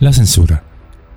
[0.00, 0.62] La censura.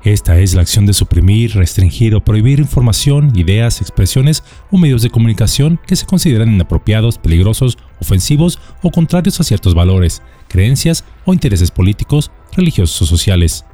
[0.04, 5.12] Esta es la acción de suprimir, restringir o prohibir información, ideas, expresiones o medios de
[5.12, 11.70] comunicación que se consideran inapropiados, peligrosos, ofensivos o contrarios a ciertos valores, creencias o intereses
[11.70, 13.65] políticos, religiosos o sociales.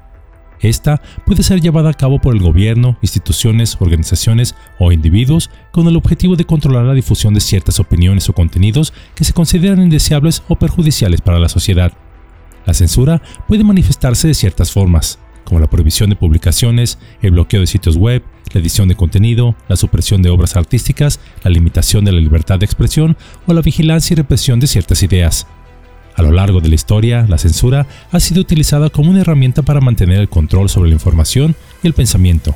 [0.59, 5.96] Esta puede ser llevada a cabo por el gobierno, instituciones, organizaciones o individuos con el
[5.96, 10.58] objetivo de controlar la difusión de ciertas opiniones o contenidos que se consideran indeseables o
[10.58, 11.94] perjudiciales para la sociedad.
[12.68, 17.68] La censura puede manifestarse de ciertas formas, como la prohibición de publicaciones, el bloqueo de
[17.68, 18.21] sitios web,
[18.54, 22.65] la edición de contenido, la supresión de obras artísticas, la limitación de la libertad de
[22.65, 25.47] expresión o la vigilancia y represión de ciertas ideas.
[26.15, 29.79] A lo largo de la historia, la censura ha sido utilizada como una herramienta para
[29.79, 32.53] mantener el control sobre la información y el pensamiento,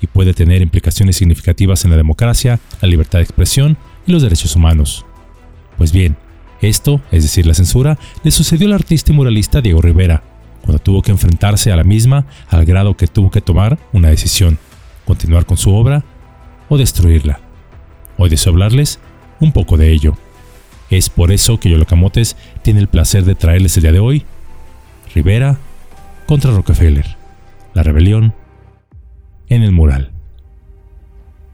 [0.00, 3.76] y puede tener implicaciones significativas en la democracia, la libertad de expresión
[4.08, 5.06] y los derechos humanos.
[5.78, 6.16] Pues bien,
[6.68, 10.22] esto, es decir, la censura, le sucedió al artista y muralista Diego Rivera,
[10.62, 14.58] cuando tuvo que enfrentarse a la misma al grado que tuvo que tomar una decisión,
[15.04, 16.04] continuar con su obra
[16.68, 17.40] o destruirla.
[18.16, 19.00] Hoy deseo hablarles
[19.40, 20.16] un poco de ello.
[20.90, 24.24] Es por eso que Yolocamotes tiene el placer de traerles el día de hoy
[25.14, 25.58] Rivera
[26.26, 27.16] contra Rockefeller,
[27.74, 28.34] la rebelión
[29.48, 30.12] en el mural.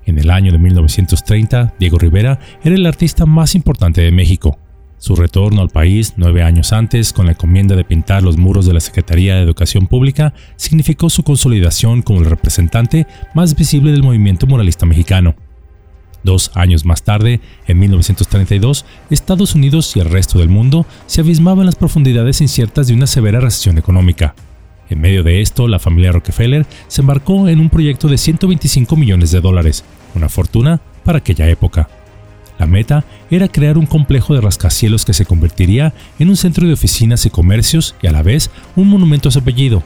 [0.05, 4.59] En el año de 1930, Diego Rivera era el artista más importante de México
[4.99, 8.75] su retorno al país nueve años antes, con la encomienda de pintar los muros de
[8.75, 14.47] la Secretaría de Educación Pública, significó su consolidación como el representante más visible del movimiento
[14.47, 15.35] muralista mexicano.
[16.25, 21.67] Dos años más tarde, en 1932, Estados Unidos y el resto del mundo se abismaban
[21.67, 24.35] las profundidades inciertas de una severa recesión económica.
[24.91, 29.31] En medio de esto, la familia Rockefeller se embarcó en un proyecto de 125 millones
[29.31, 31.89] de dólares, una fortuna para aquella época.
[32.59, 36.73] La meta era crear un complejo de rascacielos que se convertiría en un centro de
[36.73, 39.83] oficinas y comercios y a la vez un monumento a su apellido.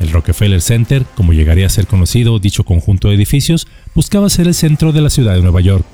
[0.00, 4.54] El Rockefeller Center, como llegaría a ser conocido dicho conjunto de edificios, buscaba ser el
[4.54, 5.84] centro de la ciudad de Nueva York.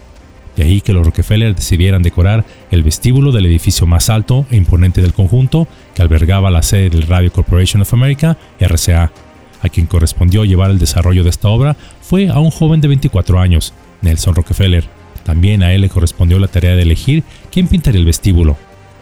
[0.56, 5.02] De ahí que los Rockefeller decidieran decorar el vestíbulo del edificio más alto e imponente
[5.02, 9.10] del conjunto, que albergaba la sede del Radio Corporation of America, RCA.
[9.62, 13.40] A quien correspondió llevar el desarrollo de esta obra fue a un joven de 24
[13.40, 13.72] años,
[14.02, 14.84] Nelson Rockefeller,
[15.24, 18.56] también a él le correspondió la tarea de elegir quién pintaría el vestíbulo.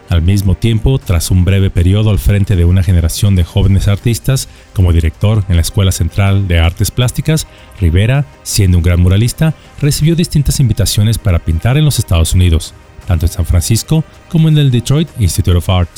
[0.09, 4.49] Al mismo tiempo, tras un breve periodo al frente de una generación de jóvenes artistas,
[4.75, 7.47] como director en la Escuela Central de Artes Plásticas,
[7.81, 12.75] Rivera, siendo un gran muralista, recibió distintas invitaciones para pintar en los Estados Unidos,
[13.07, 15.91] tanto en San Francisco como en el Detroit Institute of Art.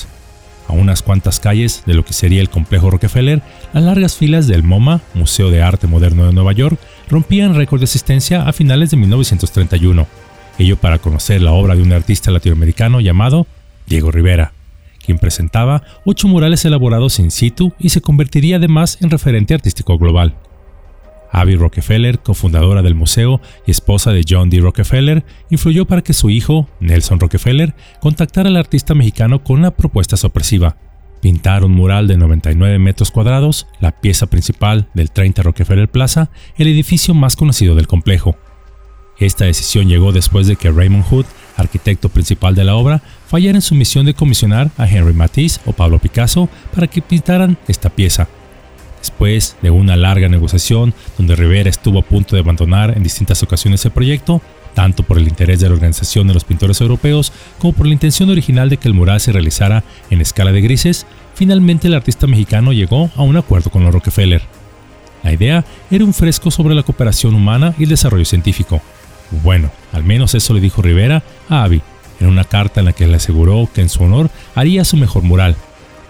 [0.68, 3.42] A unas cuantas calles de lo que sería el complejo Rockefeller,
[3.72, 6.78] las largas filas del MoMA, Museo de Arte Moderno de Nueva York,
[7.08, 10.06] rompían récord de asistencia a finales de 1931,
[10.58, 13.46] ello para conocer la obra de un artista latinoamericano llamado
[13.86, 14.52] Diego Rivera,
[15.04, 20.34] quien presentaba ocho murales elaborados in situ y se convertiría además en referente artístico global.
[21.34, 24.60] Abby Rockefeller, cofundadora del museo y esposa de John D.
[24.60, 30.16] Rockefeller, influyó para que su hijo, Nelson Rockefeller, contactara al artista mexicano con una propuesta
[30.16, 30.76] sorpresiva.
[31.24, 36.68] Pintar un mural de 99 metros cuadrados, la pieza principal del 30 Rockefeller Plaza, el
[36.68, 38.36] edificio más conocido del complejo.
[39.18, 41.24] Esta decisión llegó después de que Raymond Hood,
[41.56, 45.72] arquitecto principal de la obra, fallara en su misión de comisionar a Henry Matisse o
[45.72, 48.28] Pablo Picasso para que pintaran esta pieza,
[48.98, 53.82] Después de una larga negociación, donde Rivera estuvo a punto de abandonar en distintas ocasiones
[53.86, 54.42] el proyecto,
[54.74, 58.28] tanto por el interés de la organización de los pintores europeos como por la intención
[58.30, 62.72] original de que el mural se realizara en escala de grises, finalmente el artista mexicano
[62.72, 64.42] llegó a un acuerdo con los Rockefeller.
[65.22, 68.82] La idea era un fresco sobre la cooperación humana y el desarrollo científico.
[69.42, 71.80] Bueno, al menos eso le dijo Rivera a Avi,
[72.20, 75.22] en una carta en la que le aseguró que en su honor haría su mejor
[75.22, 75.56] mural,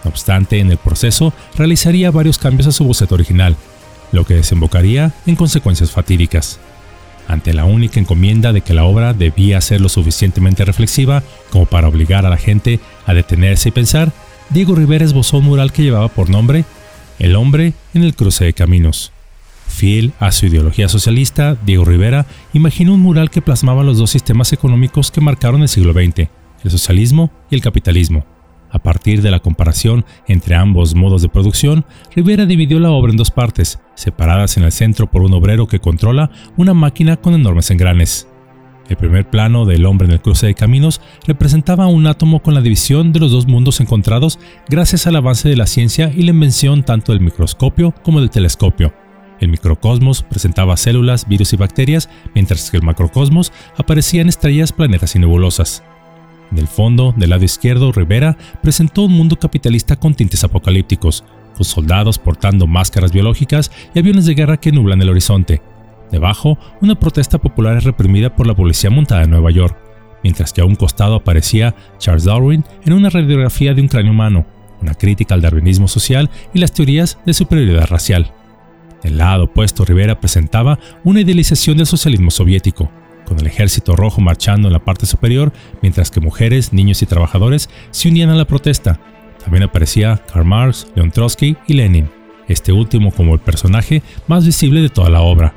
[0.04, 3.56] no obstante, en el proceso realizaría varios cambios a su boceto original,
[4.12, 6.60] lo que desembocaría en consecuencias fatídicas.
[7.28, 11.88] Ante la única encomienda de que la obra debía ser lo suficientemente reflexiva como para
[11.88, 14.12] obligar a la gente a detenerse y pensar,
[14.50, 16.64] Diego Rivera esbozó un mural que llevaba por nombre
[17.18, 19.12] El hombre en el cruce de caminos.
[19.68, 24.52] Fiel a su ideología socialista, Diego Rivera imaginó un mural que plasmaba los dos sistemas
[24.52, 26.28] económicos que marcaron el siglo XX,
[26.62, 28.26] el socialismo y el capitalismo,
[28.74, 33.16] a partir de la comparación entre ambos modos de producción, Rivera dividió la obra en
[33.16, 37.70] dos partes, separadas en el centro por un obrero que controla una máquina con enormes
[37.70, 38.28] engranes.
[38.88, 42.60] El primer plano del hombre en el cruce de caminos representaba un átomo con la
[42.60, 46.82] división de los dos mundos encontrados gracias al avance de la ciencia y la invención
[46.82, 48.92] tanto del microscopio como del telescopio.
[49.38, 55.20] El microcosmos presentaba células, virus y bacterias, mientras que el macrocosmos aparecían estrellas, planetas y
[55.20, 55.84] nebulosas.
[56.54, 61.24] En el fondo, del lado izquierdo, Rivera presentó un mundo capitalista con tintes apocalípticos,
[61.56, 65.62] con soldados portando máscaras biológicas y aviones de guerra que nublan el horizonte.
[66.12, 69.76] Debajo, una protesta popular es reprimida por la policía montada en Nueva York,
[70.22, 74.46] mientras que a un costado aparecía Charles Darwin en una radiografía de un cráneo humano,
[74.80, 78.32] una crítica al darwinismo social y las teorías de superioridad racial.
[79.02, 82.92] Del lado opuesto, Rivera presentaba una idealización del socialismo soviético,
[83.24, 87.68] con el ejército rojo marchando en la parte superior, mientras que mujeres, niños y trabajadores
[87.90, 89.00] se unían a la protesta.
[89.42, 92.08] También aparecía Karl Marx, Leon Trotsky y Lenin,
[92.48, 95.54] este último como el personaje más visible de toda la obra.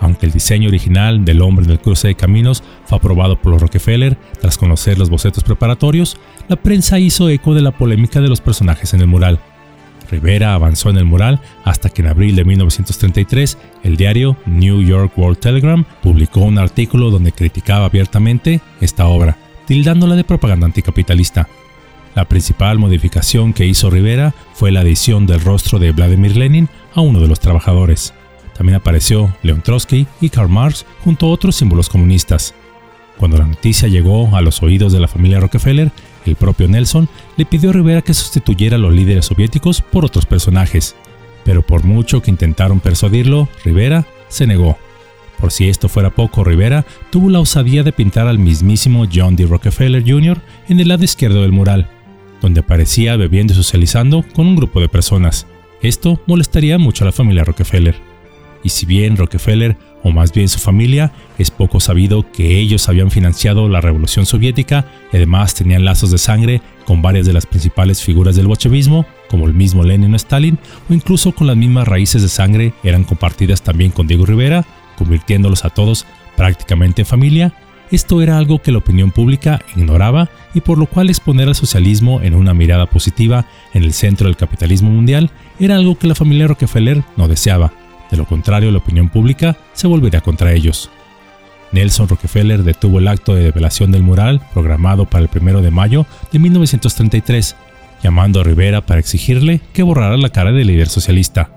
[0.00, 3.60] Aunque el diseño original del hombre en el cruce de caminos fue aprobado por los
[3.60, 6.16] Rockefeller tras conocer los bocetos preparatorios,
[6.48, 9.40] la prensa hizo eco de la polémica de los personajes en el mural.
[10.10, 15.12] Rivera avanzó en el mural hasta que en abril de 1933 el diario New York
[15.16, 19.36] World Telegram publicó un artículo donde criticaba abiertamente esta obra,
[19.66, 21.48] tildándola de propaganda anticapitalista.
[22.14, 27.00] La principal modificación que hizo Rivera fue la adición del rostro de Vladimir Lenin a
[27.00, 28.12] uno de los trabajadores.
[28.56, 32.54] También apareció Leon Trotsky y Karl Marx junto a otros símbolos comunistas.
[33.16, 35.92] Cuando la noticia llegó a los oídos de la familia Rockefeller,
[36.30, 40.26] el propio Nelson le pidió a Rivera que sustituyera a los líderes soviéticos por otros
[40.26, 40.96] personajes,
[41.44, 44.78] pero por mucho que intentaron persuadirlo, Rivera se negó.
[45.38, 49.46] Por si esto fuera poco, Rivera tuvo la osadía de pintar al mismísimo John D.
[49.46, 50.40] Rockefeller Jr.
[50.68, 51.88] en el lado izquierdo del mural,
[52.42, 55.46] donde aparecía bebiendo y socializando con un grupo de personas.
[55.82, 58.09] Esto molestaría mucho a la familia Rockefeller.
[58.62, 63.10] Y si bien Rockefeller o más bien su familia, es poco sabido que ellos habían
[63.10, 68.02] financiado la revolución soviética y además tenían lazos de sangre con varias de las principales
[68.02, 70.58] figuras del bolchevismo, como el mismo Lenin o Stalin,
[70.88, 74.64] o incluso con las mismas raíces de sangre eran compartidas también con Diego Rivera,
[74.96, 77.54] convirtiéndolos a todos prácticamente en familia.
[77.90, 82.20] Esto era algo que la opinión pública ignoraba y por lo cual exponer al socialismo
[82.22, 86.46] en una mirada positiva en el centro del capitalismo mundial era algo que la familia
[86.46, 87.72] Rockefeller no deseaba
[88.10, 90.90] de lo contrario, la opinión pública se volvería contra ellos.
[91.72, 96.06] Nelson Rockefeller detuvo el acto de develación del mural programado para el 1 de mayo
[96.32, 97.56] de 1933,
[98.02, 101.50] llamando a Rivera para exigirle que borrara la cara del líder socialista.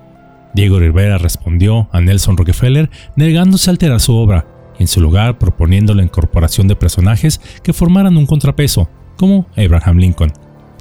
[0.54, 4.46] Diego Rivera respondió a Nelson Rockefeller negándose a alterar su obra,
[4.78, 9.98] y en su lugar proponiendo la incorporación de personajes que formaran un contrapeso, como Abraham
[9.98, 10.32] Lincoln.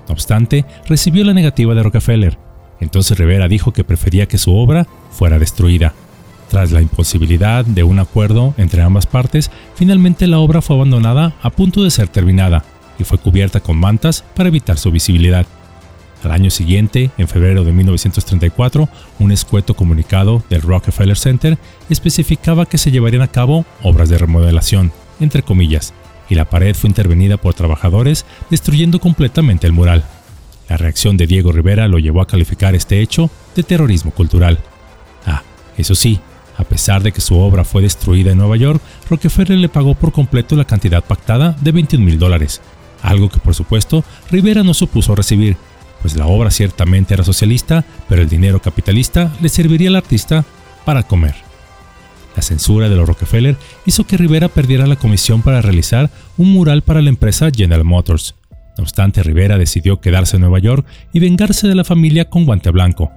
[0.08, 2.38] No obstante, recibió la negativa de Rockefeller,
[2.82, 5.94] entonces Rivera dijo que prefería que su obra fuera destruida.
[6.48, 11.50] Tras la imposibilidad de un acuerdo entre ambas partes, finalmente la obra fue abandonada a
[11.50, 12.64] punto de ser terminada
[12.98, 15.46] y fue cubierta con mantas para evitar su visibilidad.
[16.22, 18.88] Al año siguiente, en febrero de 1934,
[19.18, 24.92] un escueto comunicado del Rockefeller Center especificaba que se llevarían a cabo obras de remodelación,
[25.20, 25.94] entre comillas,
[26.28, 30.04] y la pared fue intervenida por trabajadores destruyendo completamente el mural.
[30.68, 34.58] La reacción de Diego Rivera lo llevó a calificar este hecho de terrorismo cultural.
[35.76, 36.20] Eso sí,
[36.56, 40.12] a pesar de que su obra fue destruida en Nueva York, Rockefeller le pagó por
[40.12, 42.60] completo la cantidad pactada de 21 mil dólares,
[43.02, 45.56] algo que por supuesto Rivera no supuso recibir,
[46.00, 50.44] pues la obra ciertamente era socialista, pero el dinero capitalista le serviría al artista
[50.84, 51.34] para comer.
[52.36, 56.82] La censura de los Rockefeller hizo que Rivera perdiera la comisión para realizar un mural
[56.82, 58.34] para la empresa General Motors,
[58.76, 62.70] no obstante, Rivera decidió quedarse en Nueva York y vengarse de la familia con guante
[62.70, 63.12] blanco,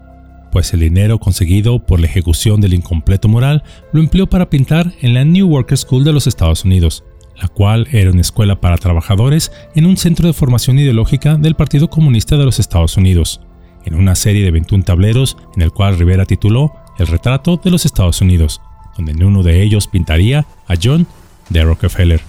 [0.56, 5.14] pues el dinero conseguido por la ejecución del incompleto mural lo empleó para pintar en
[5.14, 7.04] la New Worker School de los Estados Unidos,
[7.35, 11.90] la cual era una escuela para trabajadores en un centro de formación ideológica del Partido
[11.90, 13.42] Comunista de los Estados Unidos,
[13.83, 17.85] en una serie de 21 tableros en el cual Rivera tituló El retrato de los
[17.85, 18.62] Estados Unidos,
[18.95, 21.06] donde en uno de ellos pintaría a John
[21.50, 21.66] D.
[21.66, 22.21] Rockefeller.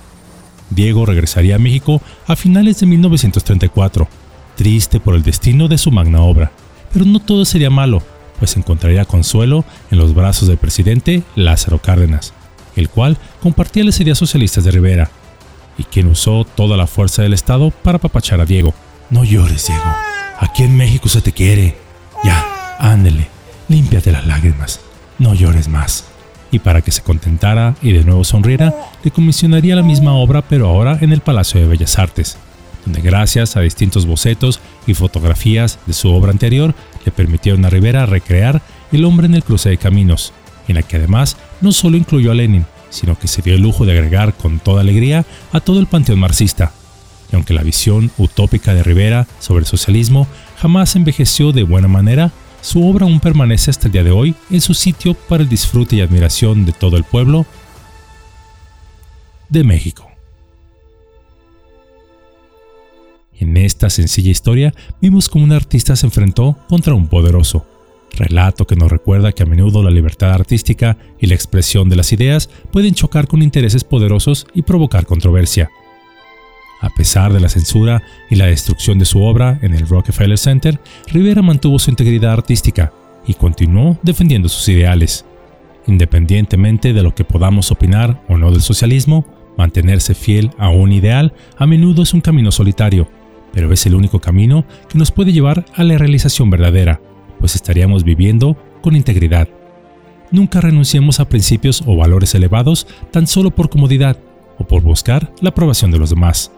[0.71, 4.09] Diego regresaría a México a finales de 1934,
[4.56, 6.50] triste por el destino de su magna obra.
[6.92, 8.02] Pero no todo sería malo,
[8.38, 12.33] pues encontraría consuelo en los brazos del presidente Lázaro Cárdenas,
[12.76, 15.11] el cual compartía las ideas socialistas de Rivera,
[15.78, 18.75] y quien usó toda la fuerza del Estado para papachar a Diego.
[19.11, 19.95] No llores, Diego.
[20.38, 21.76] Aquí en México se te quiere.
[22.25, 23.28] Ya, ándele,
[23.69, 24.81] límpiate las lágrimas.
[25.19, 26.05] No llores más
[26.50, 30.69] y para que se contentara y de nuevo sonriera, le comisionaría la misma obra pero
[30.69, 32.37] ahora en el Palacio de Bellas Artes,
[32.87, 36.75] donde gracias a distintos bocetos y fotografías de su obra anterior
[37.05, 38.62] le permitieron a Rivera recrear
[38.93, 40.33] El hombre en el cruce de caminos,
[40.69, 43.85] en la que además no solo incluyó a Lenin, sino que se dio el lujo
[43.85, 46.73] de agregar con toda alegría a todo el panteón marxista.
[47.33, 50.28] Y aunque la visión utópica de Rivera sobre el socialismo
[50.59, 54.61] jamás envejeció de buena manera, su obra aún permanece hasta el día de hoy en
[54.61, 57.47] su sitio para el disfrute y admiración de todo el pueblo
[59.49, 60.05] de México.
[63.38, 67.66] En esta sencilla historia vimos cómo un artista se enfrentó contra un poderoso,
[68.16, 72.12] relato que nos recuerda que a menudo la libertad artística y la expresión de las
[72.12, 75.71] ideas pueden chocar con intereses poderosos y provocar controversia.
[76.81, 80.81] A pesar de la censura y la destrucción de su obra en el Rockefeller Center,
[81.09, 82.93] Rivera mantuvo su integridad artística
[83.26, 85.25] y continuó defendiendo sus ideales.
[85.87, 89.26] Independientemente de lo que podamos opinar o no del socialismo,
[89.57, 93.09] mantenerse fiel a un ideal a menudo es un camino solitario,
[93.56, 97.00] pero es el único camino que nos puede llevar a la realización verdadera,
[97.40, 99.48] pues estaríamos viviendo con integridad.
[100.30, 104.18] Nunca renunciemos a principios o valores elevados tan solo por comodidad
[104.58, 106.52] o por buscar la aprobación de los demás,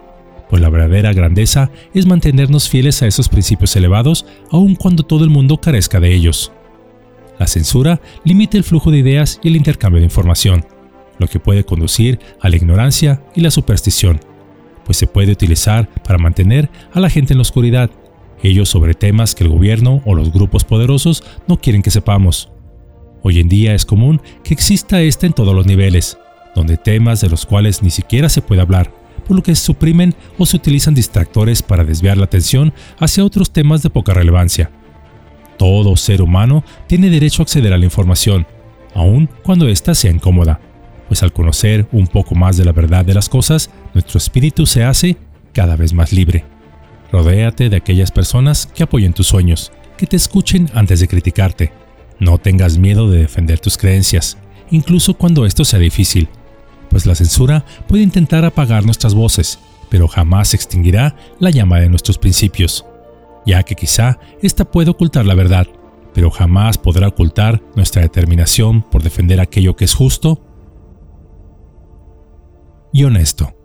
[0.50, 5.31] pues la verdadera grandeza es mantenernos fieles a esos principios elevados aun cuando todo el
[5.31, 6.50] mundo carezca de ellos.
[7.38, 10.64] La censura limita el flujo de ideas y el intercambio de información,
[11.21, 14.19] lo que puede conducir a la ignorancia y la superstición,
[14.88, 17.90] pues se puede utilizar para mantener a la gente en la oscuridad,
[18.42, 22.49] ellos sobre temas que el gobierno o los grupos poderosos no quieren que sepamos.
[23.23, 26.16] Hoy en día es común que exista esta en todos los niveles,
[26.54, 28.90] donde temas de los cuales ni siquiera se puede hablar,
[29.26, 33.52] por lo que se suprimen o se utilizan distractores para desviar la atención hacia otros
[33.52, 34.71] temas de poca relevancia.
[35.59, 38.47] Todo ser humano tiene derecho a acceder a la información,
[38.95, 40.62] aun cuando ésta sea incómoda,
[41.09, 44.85] pues al conocer un poco más de la verdad de las cosas, nuestro espíritu se
[44.85, 45.17] hace
[45.53, 46.45] cada vez más libre.
[47.11, 51.73] Rodéate de aquellas personas que apoyen tus sueños, que te escuchen antes de criticarte.
[52.21, 54.37] No tengas miedo de defender tus creencias,
[54.71, 56.29] incluso cuando esto sea difícil,
[56.91, 62.19] pues la censura puede intentar apagar nuestras voces, pero jamás extinguirá la llama de nuestros
[62.19, 62.85] principios
[63.49, 65.67] ya que quizá ésta puede ocultar la verdad,
[66.12, 70.45] pero jamás podrá ocultar nuestra determinación por defender aquello que es justo
[72.92, 73.58] y honesto.